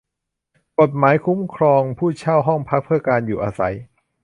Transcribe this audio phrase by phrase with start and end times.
[0.79, 3.75] กฎหมายคุ้มครองผู้เช่าห้องพักเพื่อการอยู่อาศัย